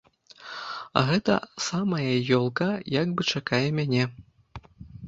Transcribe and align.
А 1.01 1.03
гэта 1.09 1.35
самая 1.67 2.09
ёлка 2.39 2.69
як 3.01 3.07
бы 3.17 3.21
чакае 3.37 3.65
мяне. 3.83 4.03